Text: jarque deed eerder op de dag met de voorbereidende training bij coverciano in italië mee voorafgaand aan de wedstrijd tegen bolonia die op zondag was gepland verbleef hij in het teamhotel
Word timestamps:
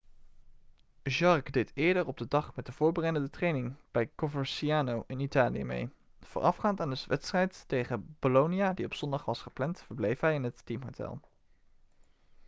jarque 1.05 1.51
deed 1.51 1.71
eerder 1.73 2.07
op 2.07 2.17
de 2.17 2.27
dag 2.27 2.55
met 2.55 2.65
de 2.65 2.71
voorbereidende 2.71 3.29
training 3.29 3.75
bij 3.91 4.09
coverciano 4.15 5.03
in 5.07 5.19
italië 5.19 5.63
mee 5.63 5.89
voorafgaand 6.21 6.79
aan 6.79 6.89
de 6.89 7.03
wedstrijd 7.07 7.63
tegen 7.67 8.15
bolonia 8.19 8.73
die 8.73 8.85
op 8.85 8.93
zondag 8.93 9.25
was 9.25 9.41
gepland 9.41 9.81
verbleef 9.81 10.19
hij 10.19 10.33
in 10.33 10.43
het 10.43 10.65
teamhotel 10.65 11.19